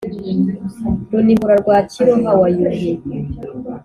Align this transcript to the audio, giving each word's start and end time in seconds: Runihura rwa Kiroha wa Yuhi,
Runihura 1.11 1.55
rwa 1.61 1.77
Kiroha 1.91 2.31
wa 2.39 2.47
Yuhi, 2.57 2.91